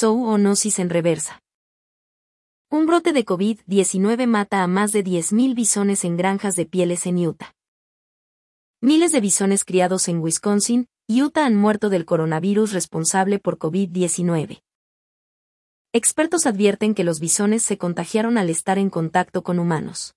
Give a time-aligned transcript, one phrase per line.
[0.00, 1.42] zoonosis en reversa.
[2.70, 7.18] Un brote de COVID-19 mata a más de 10.000 bisones en granjas de pieles en
[7.18, 7.52] Utah.
[8.80, 14.62] Miles de bisones criados en Wisconsin, Utah han muerto del coronavirus responsable por COVID-19.
[15.92, 20.14] Expertos advierten que los bisones se contagiaron al estar en contacto con humanos.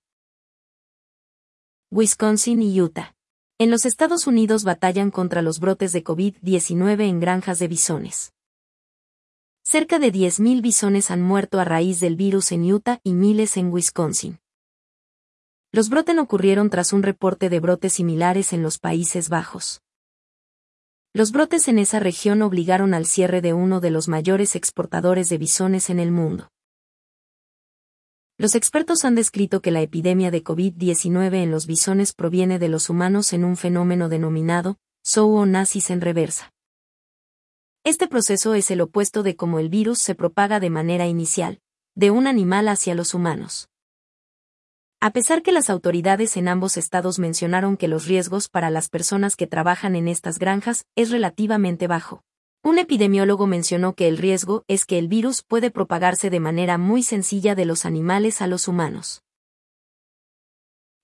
[1.90, 3.14] Wisconsin y Utah.
[3.58, 8.33] En los Estados Unidos batallan contra los brotes de COVID-19 en granjas de bisones.
[9.74, 13.72] Cerca de 10.000 bisones han muerto a raíz del virus en Utah y miles en
[13.72, 14.38] Wisconsin.
[15.72, 19.82] Los brotes ocurrieron tras un reporte de brotes similares en los Países Bajos.
[21.12, 25.38] Los brotes en esa región obligaron al cierre de uno de los mayores exportadores de
[25.38, 26.52] bisones en el mundo.
[28.38, 32.90] Los expertos han descrito que la epidemia de COVID-19 en los bisones proviene de los
[32.90, 36.53] humanos en un fenómeno denominado zoonosis en reversa.
[37.86, 41.60] Este proceso es el opuesto de cómo el virus se propaga de manera inicial,
[41.94, 43.68] de un animal hacia los humanos.
[45.00, 49.36] A pesar que las autoridades en ambos estados mencionaron que los riesgos para las personas
[49.36, 52.22] que trabajan en estas granjas es relativamente bajo.
[52.62, 57.02] Un epidemiólogo mencionó que el riesgo es que el virus puede propagarse de manera muy
[57.02, 59.22] sencilla de los animales a los humanos.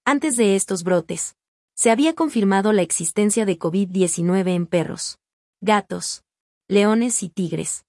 [0.06, 1.36] Antes de estos brotes,
[1.74, 5.18] se había confirmado la existencia de COVID-19 en perros,
[5.60, 6.24] gatos,
[6.70, 7.84] leones y tigres.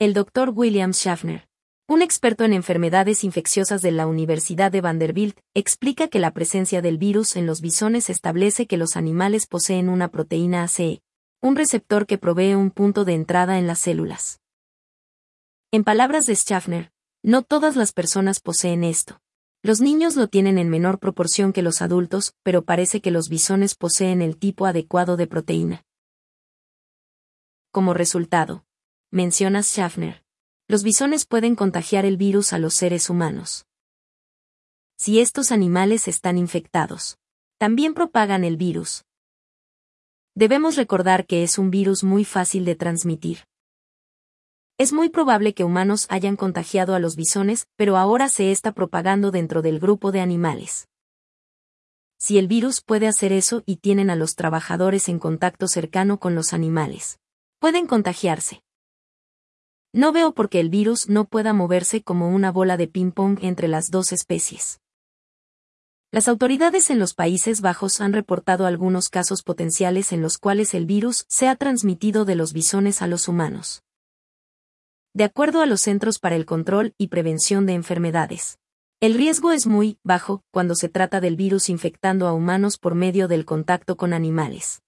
[0.00, 1.48] El doctor William Schaffner,
[1.86, 6.98] un experto en enfermedades infecciosas de la Universidad de Vanderbilt, explica que la presencia del
[6.98, 11.00] virus en los bisones establece que los animales poseen una proteína ACE,
[11.40, 14.40] un receptor que provee un punto de entrada en las células.
[15.70, 16.90] En palabras de Schaffner,
[17.22, 19.20] no todas las personas poseen esto.
[19.62, 23.76] Los niños lo tienen en menor proporción que los adultos, pero parece que los bisones
[23.76, 25.84] poseen el tipo adecuado de proteína.
[27.74, 28.64] Como resultado,
[29.10, 30.22] menciona Schaffner,
[30.68, 33.66] los bisones pueden contagiar el virus a los seres humanos.
[34.96, 37.18] Si estos animales están infectados,
[37.58, 39.04] también propagan el virus,
[40.36, 43.38] debemos recordar que es un virus muy fácil de transmitir.
[44.78, 49.32] Es muy probable que humanos hayan contagiado a los bisones, pero ahora se está propagando
[49.32, 50.86] dentro del grupo de animales.
[52.20, 56.36] Si el virus puede hacer eso y tienen a los trabajadores en contacto cercano con
[56.36, 57.18] los animales,
[57.64, 58.62] pueden contagiarse.
[59.94, 63.68] No veo por qué el virus no pueda moverse como una bola de ping-pong entre
[63.68, 64.82] las dos especies.
[66.12, 70.84] Las autoridades en los Países Bajos han reportado algunos casos potenciales en los cuales el
[70.84, 73.82] virus se ha transmitido de los bisones a los humanos.
[75.14, 78.58] De acuerdo a los Centros para el Control y Prevención de Enfermedades,
[79.00, 83.26] el riesgo es muy bajo cuando se trata del virus infectando a humanos por medio
[83.26, 84.82] del contacto con animales.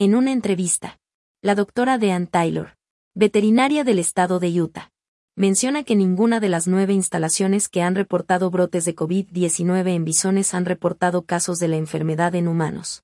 [0.00, 1.00] En una entrevista,
[1.42, 2.76] la doctora Deanne Taylor,
[3.16, 4.92] veterinaria del estado de Utah,
[5.34, 10.54] menciona que ninguna de las nueve instalaciones que han reportado brotes de COVID-19 en bisones
[10.54, 13.02] han reportado casos de la enfermedad en humanos.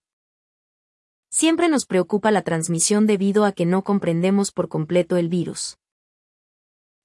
[1.30, 5.78] Siempre nos preocupa la transmisión debido a que no comprendemos por completo el virus.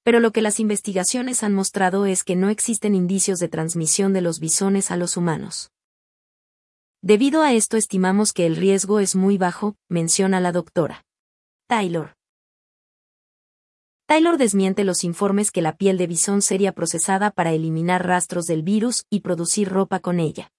[0.04, 4.22] Pero lo que las investigaciones han mostrado es que no existen indicios de transmisión de
[4.22, 5.72] los bisones a los humanos.
[7.02, 11.06] Debido a esto estimamos que el riesgo es muy bajo, menciona la doctora.
[11.68, 12.18] Taylor.
[14.06, 18.64] Taylor desmiente los informes que la piel de bisón sería procesada para eliminar rastros del
[18.64, 20.52] virus y producir ropa con ella.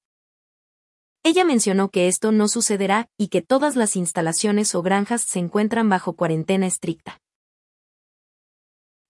[1.23, 5.91] Ella mencionó que esto no sucederá y que todas las instalaciones o granjas se encuentran
[5.91, 7.21] bajo cuarentena estricta.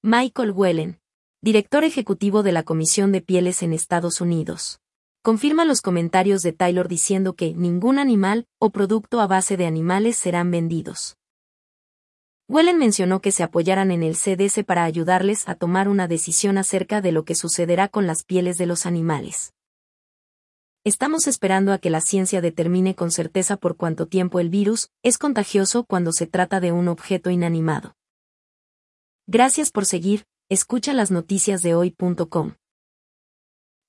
[0.02, 1.00] Michael Wellen,
[1.42, 4.80] director ejecutivo de la Comisión de Pieles en Estados Unidos,
[5.22, 10.16] confirma los comentarios de Taylor diciendo que ningún animal o producto a base de animales
[10.16, 11.16] serán vendidos.
[12.48, 17.00] Wellen mencionó que se apoyaran en el CDC para ayudarles a tomar una decisión acerca
[17.00, 19.52] de lo que sucederá con las pieles de los animales.
[20.82, 25.18] Estamos esperando a que la ciencia determine con certeza por cuánto tiempo el virus es
[25.18, 27.94] contagioso cuando se trata de un objeto inanimado.
[29.26, 32.54] Gracias por seguir, escucha las noticias de hoy.com.